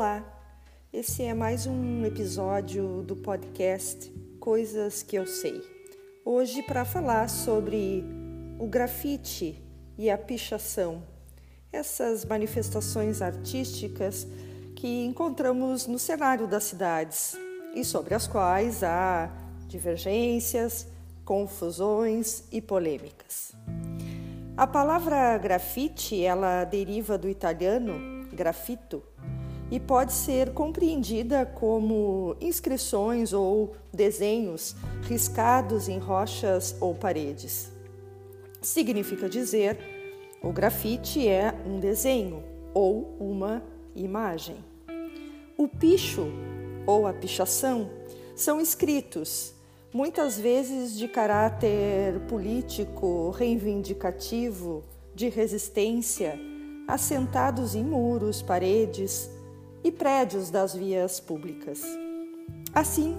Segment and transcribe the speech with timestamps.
[0.00, 0.24] Olá,
[0.90, 4.10] esse é mais um episódio do podcast
[4.40, 5.62] Coisas que Eu Sei.
[6.24, 8.02] Hoje, para falar sobre
[8.58, 9.62] o grafite
[9.98, 11.02] e a pichação,
[11.70, 14.26] essas manifestações artísticas
[14.74, 17.36] que encontramos no cenário das cidades
[17.74, 19.30] e sobre as quais há
[19.68, 20.86] divergências,
[21.26, 23.52] confusões e polêmicas.
[24.56, 29.02] A palavra grafite, ela deriva do italiano grafito
[29.70, 37.70] e pode ser compreendida como inscrições ou desenhos riscados em rochas ou paredes.
[38.60, 39.78] Significa dizer
[40.42, 42.42] o grafite é um desenho
[42.74, 43.62] ou uma
[43.94, 44.56] imagem.
[45.56, 46.26] O picho
[46.86, 47.90] ou a pichação
[48.34, 49.54] são escritos,
[49.92, 54.82] muitas vezes de caráter político, reivindicativo,
[55.14, 56.38] de resistência,
[56.88, 59.30] assentados em muros, paredes,
[59.82, 61.82] e prédios das vias públicas.
[62.74, 63.16] Assim,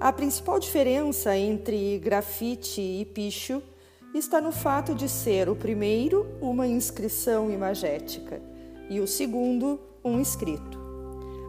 [0.00, 3.62] a principal diferença entre grafite e picho
[4.14, 8.42] está no fato de ser o primeiro uma inscrição imagética
[8.90, 10.78] e o segundo um escrito.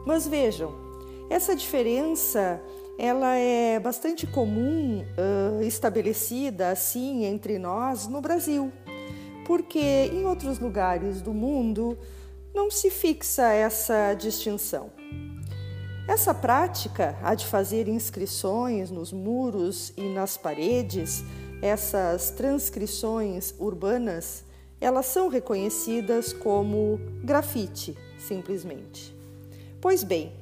[0.06, 0.72] Mas vejam,
[1.30, 2.62] essa diferença
[2.98, 8.72] ela é bastante comum uh, estabelecida assim entre nós no Brasil,
[9.46, 9.80] porque
[10.14, 11.98] em outros lugares do mundo
[12.54, 14.92] não se fixa essa distinção.
[16.08, 21.24] Essa prática, a de fazer inscrições nos muros e nas paredes,
[21.62, 24.44] essas transcrições urbanas,
[24.82, 29.16] elas são reconhecidas como grafite, simplesmente.
[29.80, 30.34] Pois bem,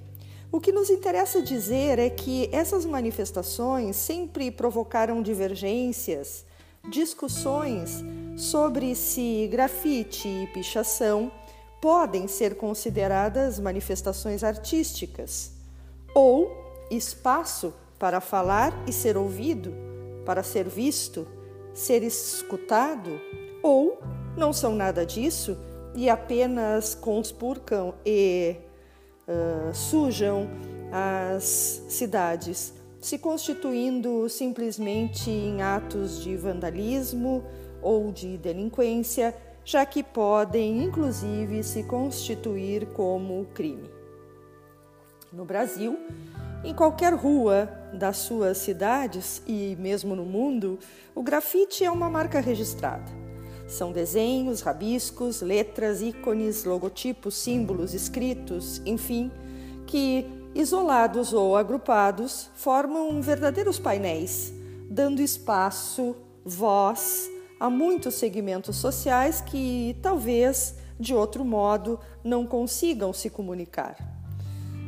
[0.52, 6.44] o que nos interessa dizer é que essas manifestações sempre provocaram divergências,
[6.90, 8.04] discussões
[8.36, 11.32] sobre se grafite e pichação
[11.82, 15.52] podem ser consideradas manifestações artísticas
[16.14, 16.50] ou
[16.92, 19.74] espaço para falar e ser ouvido,
[20.26, 21.28] para ser visto,
[21.74, 23.20] ser escutado,
[23.64, 24.00] ou
[24.38, 25.58] não são nada disso
[25.96, 28.56] e apenas conspurcam e
[29.28, 30.48] uh, sujam
[30.92, 37.44] as cidades, se constituindo simplesmente em atos de vandalismo
[37.82, 43.90] ou de delinquência já que podem inclusive se constituir como crime.
[45.32, 45.98] No Brasil,
[46.64, 50.78] em qualquer rua das suas cidades e mesmo no mundo,
[51.16, 53.10] o grafite é uma marca registrada.
[53.68, 59.32] São desenhos, rabiscos, letras, ícones, logotipos, símbolos, escritos, enfim,
[59.88, 64.54] que, isolados ou agrupados, formam verdadeiros painéis,
[64.90, 66.14] dando espaço,
[66.44, 67.31] voz,
[67.62, 73.96] há muitos segmentos sociais que talvez de outro modo não consigam se comunicar.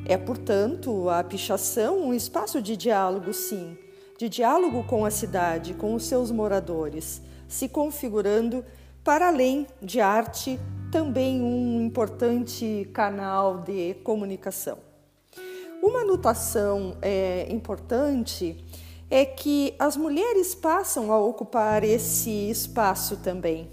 [0.08, 3.78] É, portanto, a pichação um espaço de diálogo, sim,
[4.18, 8.66] de diálogo com a cidade, com os seus moradores, se configurando,
[9.04, 10.60] para além de arte,
[10.92, 14.80] também um importante canal de comunicação.
[15.80, 18.66] Uma anotação é, importante
[19.14, 23.70] é que as mulheres passam a ocupar esse espaço também.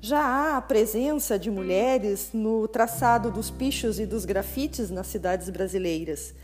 [0.00, 5.50] Já há a presença de mulheres no traçado dos pichos e dos grafites nas cidades
[5.50, 6.34] brasileiras.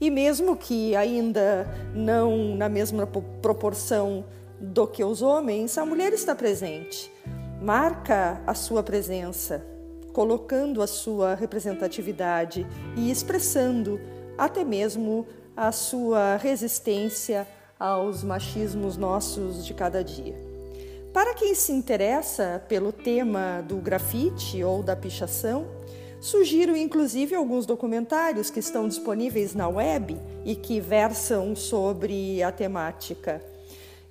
[0.00, 4.24] E mesmo que ainda não na mesma proporção
[4.58, 7.12] do que os homens, a mulher está presente.
[7.60, 9.66] Marca a sua presença,
[10.14, 12.66] colocando a sua representatividade
[12.96, 14.00] e expressando
[14.38, 17.46] até mesmo a sua resistência
[17.82, 20.36] aos machismos nossos de cada dia.
[21.12, 25.66] Para quem se interessa pelo tema do grafite ou da pichação,
[26.20, 33.42] sugiro inclusive alguns documentários que estão disponíveis na web e que versam sobre a temática.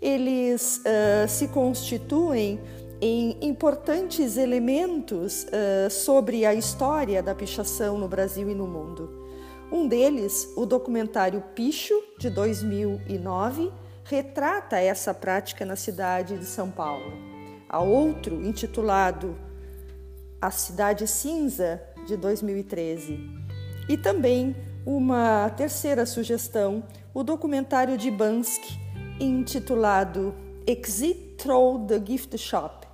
[0.01, 2.59] Eles uh, se constituem
[2.99, 9.20] em importantes elementos uh, sobre a história da pichação no Brasil e no mundo.
[9.71, 13.71] Um deles, o documentário Picho, de 2009,
[14.03, 17.13] retrata essa prática na cidade de São Paulo.
[17.69, 19.37] Há outro, intitulado
[20.41, 23.17] A Cidade Cinza, de 2013.
[23.87, 24.53] E também
[24.85, 26.83] uma terceira sugestão,
[27.13, 28.77] o documentário de Bansky,
[29.21, 30.35] intitulado
[30.67, 32.85] Exit Through the Gift Shop,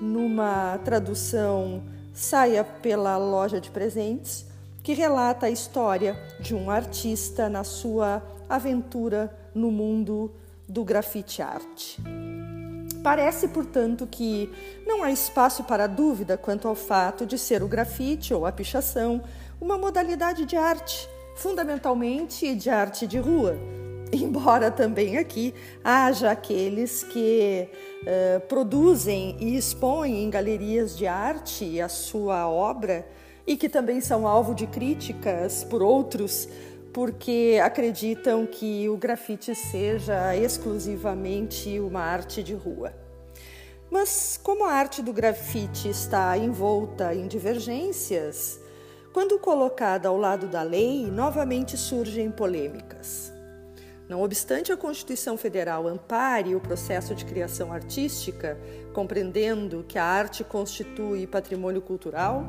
[0.00, 1.82] numa tradução
[2.14, 4.49] Saia pela Loja de Presentes,
[4.82, 10.32] que relata a história de um artista na sua aventura no mundo
[10.68, 12.00] do grafite arte.
[13.02, 14.50] Parece, portanto, que
[14.86, 19.22] não há espaço para dúvida quanto ao fato de ser o grafite ou a pichação
[19.60, 23.56] uma modalidade de arte, fundamentalmente de arte de rua.
[24.12, 25.54] Embora também aqui
[25.84, 27.68] haja aqueles que
[28.02, 33.06] uh, produzem e expõem em galerias de arte a sua obra
[33.50, 36.48] e que também são alvo de críticas por outros
[36.92, 42.94] porque acreditam que o grafite seja exclusivamente uma arte de rua.
[43.90, 48.60] Mas como a arte do grafite está envolta em divergências,
[49.12, 53.32] quando colocada ao lado da lei, novamente surgem polêmicas.
[54.08, 58.56] Não obstante a Constituição Federal ampare o processo de criação artística,
[58.92, 62.44] compreendendo que a arte constitui patrimônio cultural,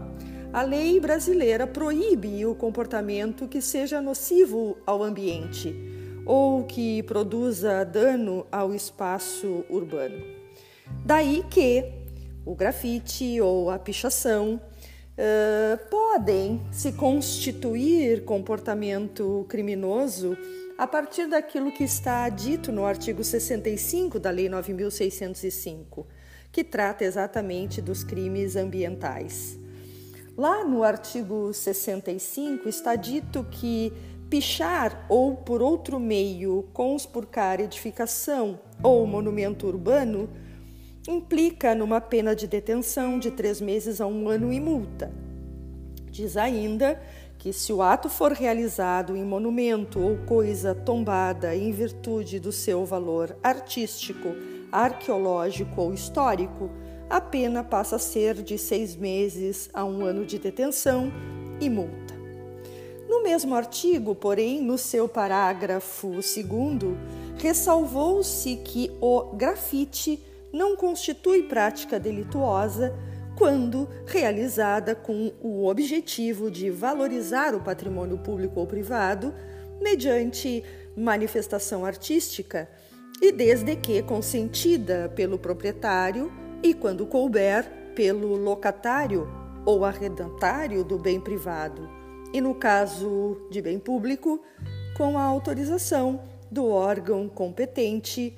[0.54, 5.74] a lei brasileira proíbe o comportamento que seja nocivo ao ambiente
[6.26, 10.22] ou que produza dano ao espaço urbano.
[11.06, 11.86] Daí que
[12.46, 14.60] o grafite ou a pichação
[15.18, 20.38] uh, podem se constituir comportamento criminoso
[20.78, 26.08] a partir daquilo que está dito no artigo 65 da Lei 9605,
[26.52, 29.61] que trata exatamente dos crimes ambientais.
[30.38, 33.92] Lá no artigo 65 está dito que
[34.30, 40.30] pichar ou por outro meio conspurcar edificação ou monumento urbano
[41.08, 45.12] implica numa pena de detenção de três meses a um ano e multa.
[46.10, 47.02] Diz ainda
[47.38, 52.86] que, se o ato for realizado em monumento ou coisa tombada em virtude do seu
[52.86, 54.30] valor artístico,
[54.72, 56.70] arqueológico ou histórico,
[57.12, 61.12] a pena passa a ser de seis meses a um ano de detenção
[61.60, 62.16] e multa.
[63.10, 66.98] No mesmo artigo, porém, no seu parágrafo segundo,
[67.38, 70.24] ressalvou-se que o grafite
[70.54, 72.98] não constitui prática delituosa
[73.38, 79.34] quando realizada com o objetivo de valorizar o patrimônio público ou privado
[79.82, 80.64] mediante
[80.96, 82.70] manifestação artística
[83.22, 86.32] e desde que consentida pelo proprietário
[86.64, 87.66] e, quando couber,
[87.96, 89.28] pelo locatário
[89.66, 91.90] ou arrendatário do bem privado,
[92.34, 94.42] e no caso de bem público,
[94.98, 98.36] com a autorização do órgão competente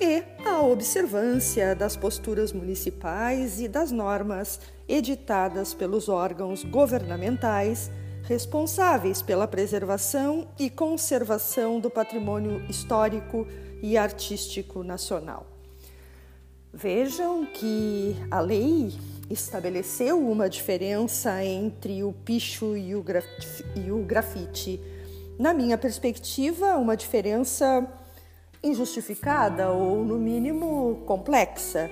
[0.00, 7.90] e a observância das posturas municipais e das normas editadas pelos órgãos governamentais
[8.24, 13.46] responsáveis pela preservação e conservação do patrimônio histórico
[13.82, 15.53] e artístico nacional.
[16.76, 18.92] Vejam que a lei
[19.30, 23.24] estabeleceu uma diferença entre o picho e o, graf
[23.76, 24.80] e o grafite.
[25.38, 27.86] Na minha perspectiva, uma diferença
[28.60, 31.88] injustificada ou, no mínimo, complexa.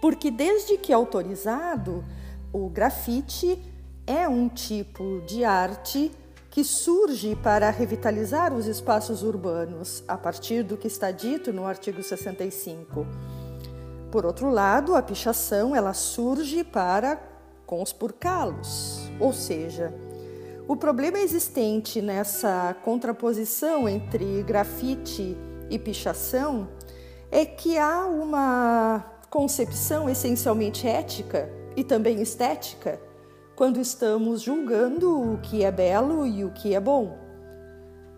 [0.00, 2.02] Porque, desde que autorizado,
[2.50, 3.62] o grafite
[4.06, 6.10] é um tipo de arte
[6.50, 12.02] que surge para revitalizar os espaços urbanos, a partir do que está dito no artigo
[12.02, 13.06] 65
[14.10, 17.20] por outro lado, a pichação ela surge para
[17.66, 19.92] conspurcá-los, ou seja,
[20.66, 25.36] o problema existente nessa contraposição entre grafite
[25.70, 26.68] e pichação
[27.30, 33.00] é que há uma concepção essencialmente ética e também estética
[33.54, 37.18] quando estamos julgando o que é belo e o que é bom,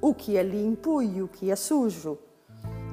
[0.00, 2.18] o que é limpo e o que é sujo.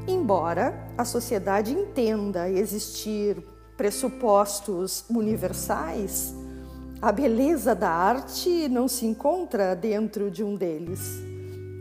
[0.08, 3.44] Embora a sociedade entenda existir
[3.76, 6.34] pressupostos universais,
[7.02, 11.02] a beleza da arte não se encontra dentro de um deles.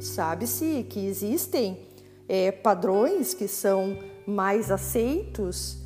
[0.01, 1.79] Sabe-se que existem
[2.29, 5.79] é, padrões que são mais aceitos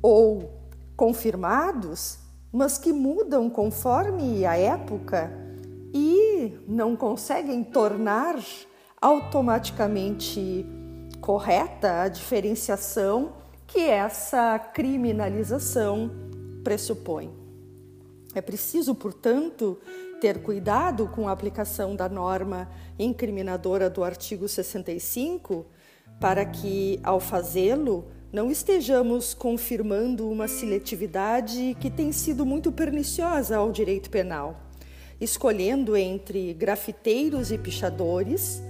[0.00, 0.50] ou
[0.96, 2.18] confirmados,
[2.50, 5.30] mas que mudam conforme a época
[5.92, 8.36] e não conseguem tornar
[9.00, 10.66] automaticamente
[11.22, 13.32] correta a diferenciação
[13.64, 16.10] que essa criminalização
[16.64, 17.30] pressupõe.
[18.34, 19.78] É preciso, portanto,
[20.20, 25.64] ter cuidado com a aplicação da norma incriminadora do artigo 65
[26.20, 33.70] para que, ao fazê-lo, não estejamos confirmando uma seletividade que tem sido muito perniciosa ao
[33.70, 34.60] direito penal,
[35.20, 38.60] escolhendo entre grafiteiros e pichadores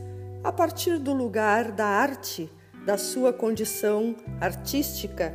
[0.45, 2.51] a partir do lugar da arte,
[2.85, 5.33] da sua condição artística,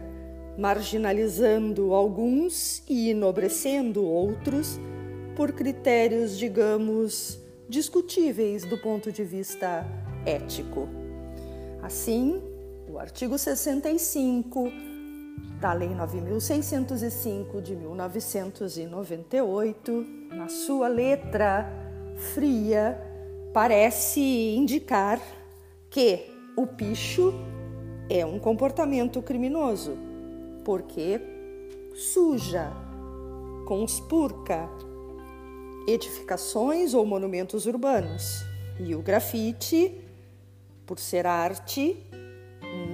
[0.57, 4.77] marginalizando alguns e enobrecendo outros
[5.35, 9.85] por critérios, digamos, discutíveis do ponto de vista
[10.25, 10.89] ético.
[11.81, 12.41] Assim,
[12.89, 14.69] o artigo 65
[15.61, 21.71] da Lei 9605 de 1998, na sua letra
[22.33, 22.99] fria,
[23.57, 24.21] parece
[24.55, 25.19] indicar
[25.89, 27.33] que o picho
[28.07, 29.97] é um comportamento criminoso,
[30.63, 31.19] porque
[31.95, 32.71] suja,
[33.65, 34.69] conspurca
[35.87, 38.45] edificações ou monumentos urbanos.
[38.79, 40.01] E o grafite,
[40.85, 41.97] por ser arte,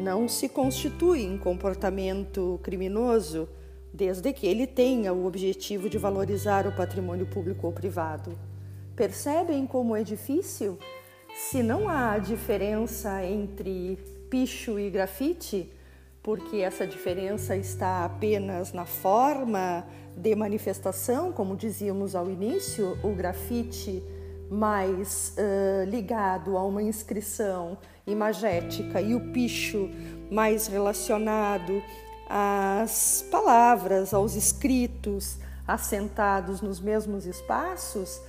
[0.02, 3.50] não se constitui em comportamento criminoso,
[3.94, 8.53] desde que ele tenha o objetivo de valorizar o patrimônio público ou privado.
[8.96, 10.78] Percebem como é difícil?
[11.36, 13.98] Se não há diferença entre
[14.30, 15.72] picho e grafite,
[16.22, 19.86] porque essa diferença está apenas na forma
[20.16, 24.04] de manifestação, como dizíamos ao início, o grafite
[24.50, 29.90] mais uh, ligado a uma inscrição imagética e o picho
[30.30, 31.82] mais relacionado
[32.30, 38.22] às palavras, aos escritos assentados nos mesmos espaços,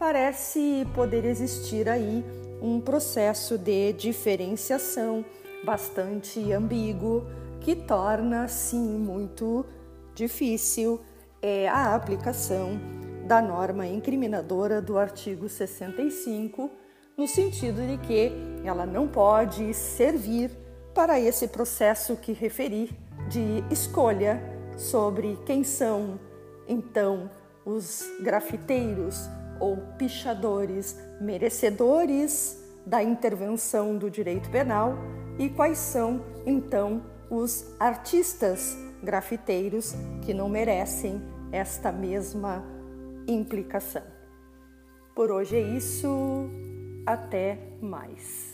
[0.00, 2.24] parece poder existir aí
[2.62, 5.22] um processo de diferenciação
[5.62, 7.26] bastante ambíguo
[7.60, 9.66] que torna sim muito
[10.14, 10.98] difícil
[11.42, 12.80] é a aplicação
[13.26, 16.70] da norma incriminadora do artigo 65,
[17.14, 18.32] no sentido de que
[18.64, 20.50] ela não pode servir
[20.94, 22.90] para esse processo que referi
[23.28, 24.42] de escolha
[24.78, 26.18] sobre quem são
[26.66, 27.30] então
[27.66, 29.28] os grafiteiros
[29.60, 34.94] ou pichadores merecedores da intervenção do direito penal
[35.38, 42.64] e quais são então os artistas grafiteiros que não merecem esta mesma
[43.28, 44.02] implicação.
[45.14, 46.48] Por hoje é isso,
[47.06, 48.49] até mais.